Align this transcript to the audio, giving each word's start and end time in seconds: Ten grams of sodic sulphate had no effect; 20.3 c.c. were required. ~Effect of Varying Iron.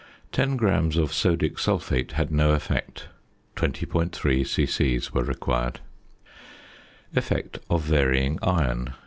Ten 0.31 0.57
grams 0.57 0.97
of 0.97 1.11
sodic 1.11 1.59
sulphate 1.59 2.13
had 2.13 2.31
no 2.31 2.53
effect; 2.55 3.07
20.3 3.55 4.47
c.c. 4.47 4.99
were 5.13 5.23
required. 5.23 5.79
~Effect 7.15 7.59
of 7.69 7.83
Varying 7.83 8.39
Iron. 8.41 8.95